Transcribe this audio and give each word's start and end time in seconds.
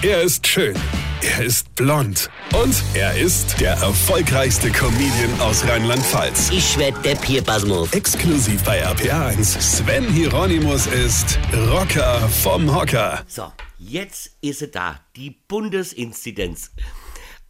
Er 0.00 0.22
ist 0.22 0.46
schön. 0.46 0.76
Er 1.22 1.44
ist 1.44 1.74
blond. 1.74 2.30
Und 2.54 2.84
er 2.94 3.18
ist 3.18 3.60
der 3.60 3.72
erfolgreichste 3.72 4.70
Comedian 4.70 5.40
aus 5.40 5.64
Rheinland-Pfalz. 5.66 6.50
Ich 6.50 6.78
werd 6.78 7.04
der 7.04 7.16
Pierpasmus. 7.16 7.92
Exklusiv 7.92 8.62
bei 8.62 8.86
RPA1. 8.86 9.60
Sven 9.60 10.08
Hieronymus 10.08 10.86
ist 10.86 11.36
Rocker 11.52 12.28
vom 12.28 12.72
Hocker. 12.72 13.24
So, 13.26 13.52
jetzt 13.76 14.36
ist 14.40 14.60
sie 14.60 14.68
da, 14.68 15.00
die 15.16 15.30
Bundesinzidenz. 15.30 16.70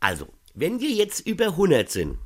Also, 0.00 0.32
wenn 0.54 0.80
wir 0.80 0.88
jetzt 0.88 1.26
über 1.26 1.48
100 1.48 1.90
sind, 1.90 2.16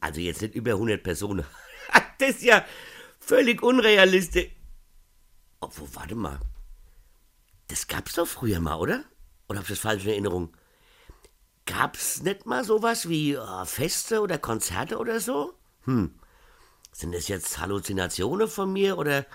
also 0.00 0.20
jetzt 0.20 0.42
nicht 0.42 0.56
über 0.56 0.72
100 0.72 1.04
Personen, 1.04 1.44
das 2.18 2.30
ist 2.30 2.42
ja 2.42 2.64
völlig 3.20 3.62
unrealistisch. 3.62 4.48
Obwohl, 5.60 5.88
warte 5.94 6.16
mal. 6.16 6.40
Das 7.68 7.86
gab's 7.86 8.14
doch 8.14 8.26
früher 8.26 8.60
mal, 8.60 8.76
oder? 8.76 9.04
Oder 9.48 9.58
hab 9.58 9.64
ich 9.64 9.70
das 9.70 9.78
falsch 9.78 10.04
in 10.04 10.10
Erinnerung? 10.10 10.56
Gab's 11.66 12.22
nicht 12.22 12.46
mal 12.46 12.64
sowas 12.64 13.08
wie 13.08 13.34
äh, 13.34 13.64
Feste 13.66 14.20
oder 14.20 14.38
Konzerte 14.38 14.98
oder 14.98 15.20
so? 15.20 15.52
Hm. 15.84 16.14
Sind 16.92 17.14
das 17.14 17.28
jetzt 17.28 17.58
Halluzinationen 17.58 18.48
von 18.48 18.72
mir 18.72 18.98
oder 18.98 19.26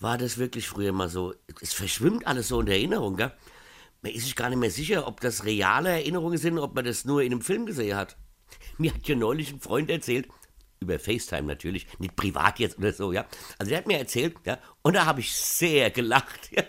war 0.00 0.18
das 0.18 0.38
wirklich 0.38 0.68
früher 0.68 0.92
mal 0.92 1.08
so? 1.08 1.34
Es 1.60 1.72
verschwimmt 1.72 2.26
alles 2.26 2.48
so 2.48 2.60
in 2.60 2.66
der 2.66 2.76
Erinnerung, 2.76 3.16
gell? 3.16 3.32
Man 4.02 4.12
ist 4.12 4.24
sich 4.24 4.36
gar 4.36 4.48
nicht 4.50 4.58
mehr 4.58 4.70
sicher, 4.70 5.08
ob 5.08 5.20
das 5.20 5.44
reale 5.44 5.88
Erinnerungen 5.88 6.38
sind, 6.38 6.58
ob 6.58 6.74
man 6.74 6.84
das 6.84 7.04
nur 7.04 7.22
in 7.22 7.32
einem 7.32 7.42
Film 7.42 7.66
gesehen 7.66 7.96
hat. 7.96 8.16
Mir 8.78 8.94
hat 8.94 9.08
ja 9.08 9.16
neulich 9.16 9.52
ein 9.52 9.60
Freund 9.60 9.90
erzählt, 9.90 10.28
über 10.80 10.98
FaceTime 10.98 11.42
natürlich, 11.42 11.86
nicht 11.98 12.16
privat 12.16 12.58
jetzt 12.58 12.78
oder 12.78 12.92
so, 12.92 13.12
ja. 13.12 13.26
Also 13.58 13.70
der 13.70 13.78
hat 13.78 13.86
mir 13.86 13.98
erzählt, 13.98 14.36
ja, 14.44 14.58
und 14.82 14.94
da 14.94 15.06
habe 15.06 15.20
ich 15.20 15.32
sehr 15.32 15.90
gelacht. 15.90 16.50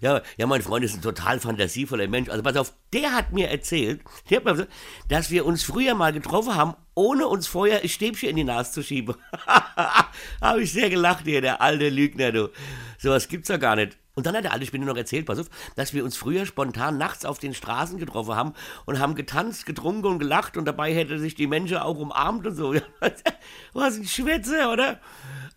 Ja, 0.00 0.22
ja, 0.36 0.46
mein 0.46 0.62
Freund 0.62 0.84
ist 0.84 0.94
ein 0.94 1.02
total 1.02 1.40
fantasievoller 1.40 2.06
Mensch. 2.06 2.28
Also 2.28 2.42
pass 2.44 2.56
auf, 2.56 2.72
der 2.92 3.12
hat 3.12 3.32
mir 3.32 3.48
erzählt, 3.48 4.00
der 4.30 4.36
hat 4.36 4.44
mir 4.44 4.52
gesagt, 4.52 4.72
dass 5.08 5.30
wir 5.32 5.44
uns 5.44 5.64
früher 5.64 5.96
mal 5.96 6.12
getroffen 6.12 6.54
haben, 6.54 6.74
ohne 6.94 7.26
uns 7.26 7.48
vorher 7.48 7.82
ein 7.82 7.88
Stäbchen 7.88 8.28
in 8.28 8.36
die 8.36 8.44
Nase 8.44 8.70
zu 8.70 8.82
schieben. 8.84 9.16
habe 10.40 10.62
ich 10.62 10.72
sehr 10.72 10.88
gelacht 10.90 11.24
hier, 11.24 11.40
der 11.40 11.60
alte 11.60 11.88
Lügner, 11.88 12.30
du. 12.30 12.50
Sowas 12.98 13.26
gibt's 13.26 13.48
ja 13.48 13.56
gar 13.56 13.74
nicht. 13.74 13.98
Und 14.18 14.26
dann 14.26 14.34
hat 14.34 14.42
der 14.42 14.52
alte 14.52 14.66
Spinner 14.66 14.86
noch 14.86 14.96
erzählt, 14.96 15.26
pass 15.26 15.38
auf, 15.38 15.48
dass 15.76 15.94
wir 15.94 16.02
uns 16.02 16.16
früher 16.16 16.44
spontan 16.44 16.98
nachts 16.98 17.24
auf 17.24 17.38
den 17.38 17.54
Straßen 17.54 17.98
getroffen 17.98 18.34
haben 18.34 18.52
und 18.84 18.98
haben 18.98 19.14
getanzt, 19.14 19.64
getrunken 19.64 20.06
und 20.06 20.18
gelacht 20.18 20.56
und 20.56 20.64
dabei 20.64 20.92
hätte 20.92 21.20
sich 21.20 21.36
die 21.36 21.46
Menschen 21.46 21.76
auch 21.76 21.96
umarmt 21.96 22.44
und 22.44 22.56
so. 22.56 22.74
Was 23.74 23.94
ein 23.94 24.08
Schwätzer, 24.08 24.72
oder? 24.72 25.00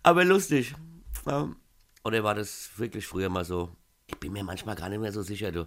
Aber 0.04 0.24
lustig. 0.24 0.76
Oder 2.04 2.22
war 2.22 2.36
das 2.36 2.70
wirklich 2.76 3.04
früher 3.04 3.30
mal 3.30 3.44
so? 3.44 3.74
Ich 4.06 4.16
bin 4.18 4.32
mir 4.32 4.44
manchmal 4.44 4.76
gar 4.76 4.88
nicht 4.88 5.00
mehr 5.00 5.10
so 5.10 5.22
sicher, 5.22 5.50
du. 5.50 5.66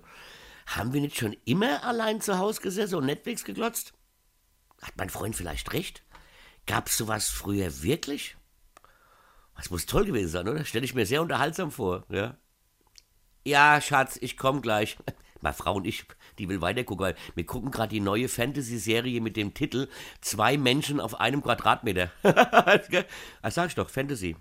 Haben 0.66 0.94
wir 0.94 1.02
nicht 1.02 1.18
schon 1.18 1.36
immer 1.44 1.84
allein 1.84 2.22
zu 2.22 2.38
Hause 2.38 2.62
gesessen 2.62 2.96
und 2.96 3.08
Netflix 3.08 3.44
geglotzt? 3.44 3.92
Hat 4.82 4.94
mein 4.96 5.10
Freund 5.10 5.36
vielleicht 5.36 5.74
recht? 5.74 6.06
Gab's 6.66 6.96
sowas 6.96 7.28
früher 7.28 7.84
wirklich? 7.84 8.38
Das 9.58 9.70
muss 9.70 9.86
toll 9.86 10.06
gewesen 10.06 10.30
sein, 10.30 10.48
oder? 10.48 10.64
Stelle 10.64 10.86
ich 10.86 10.96
mir 10.96 11.06
sehr 11.06 11.22
unterhaltsam 11.22 11.72
vor, 11.72 12.06
ja. 12.08 12.38
Ja, 13.46 13.80
Schatz, 13.80 14.18
ich 14.22 14.38
komm 14.38 14.62
gleich. 14.62 14.98
Meine 15.42 15.54
Frau 15.54 15.76
und 15.76 15.86
ich, 15.86 16.06
die 16.40 16.50
will 16.50 16.62
weitergucken, 16.62 17.06
weil 17.06 17.16
wir 17.36 17.46
gucken 17.46 17.70
gerade 17.70 17.90
die 17.90 18.00
neue 18.00 18.28
Fantasy-Serie 18.28 19.22
mit 19.22 19.38
dem 19.38 19.54
Titel 19.54 19.88
Zwei 20.20 20.58
Menschen 20.58 21.00
auf 21.00 21.20
einem 21.20 21.44
Quadratmeter. 21.44 22.10
das 22.24 23.56
sag 23.56 23.68
ich 23.68 23.76
doch, 23.76 23.92
Fantasy. 23.92 24.36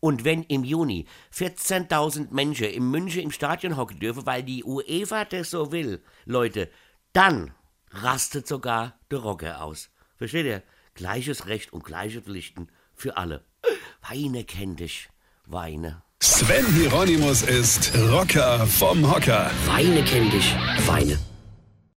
Und 0.00 0.24
wenn 0.24 0.42
im 0.42 0.64
Juni 0.64 1.06
14.000 1.32 2.34
Menschen 2.34 2.66
in 2.66 2.90
München 2.90 3.22
im 3.22 3.30
Stadion 3.30 3.78
hocken 3.78 3.98
dürfen, 3.98 4.26
weil 4.26 4.42
die 4.42 4.62
UEFA 4.62 5.24
das 5.24 5.48
so 5.48 5.72
will, 5.72 6.04
Leute, 6.26 6.70
dann 7.14 7.54
rastet 7.90 8.46
sogar 8.46 9.00
der 9.10 9.20
Rocker 9.20 9.62
aus. 9.62 9.88
Versteht 10.16 10.44
ihr? 10.44 10.62
Gleiches 10.92 11.46
Recht 11.46 11.72
und 11.72 11.84
gleiche 11.84 12.20
Pflichten 12.20 12.68
für 12.92 13.16
alle. 13.16 13.46
Weine 14.06 14.44
kennt 14.44 14.80
dich, 14.80 15.08
Weine. 15.46 16.02
Sven 16.26 16.64
Hieronymus 16.74 17.42
ist 17.42 17.92
Rocker 18.10 18.66
vom 18.66 19.14
Hocker. 19.14 19.50
Weine 19.66 20.02
kennt 20.04 20.32
dich, 20.32 20.56
Weine. 20.86 21.18